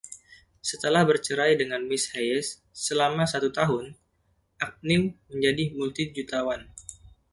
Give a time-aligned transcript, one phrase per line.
[0.69, 2.05] Setelah bercerai dari Ms.
[2.17, 2.47] Hayes
[2.85, 3.85] selama satu tahun,
[4.67, 6.61] Agnew menjadi multi-jutawan.